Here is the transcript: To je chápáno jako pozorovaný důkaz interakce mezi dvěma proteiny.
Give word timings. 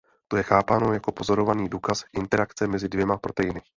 To 0.27 0.37
je 0.37 0.43
chápáno 0.43 0.93
jako 0.93 1.11
pozorovaný 1.11 1.69
důkaz 1.69 2.03
interakce 2.13 2.67
mezi 2.67 2.89
dvěma 2.89 3.17
proteiny. 3.17 3.61